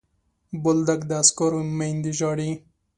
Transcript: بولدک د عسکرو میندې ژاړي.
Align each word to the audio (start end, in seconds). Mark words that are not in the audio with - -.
بولدک 0.63 0.99
د 1.09 1.11
عسکرو 1.21 1.59
میندې 1.77 2.11
ژاړي. 2.19 2.51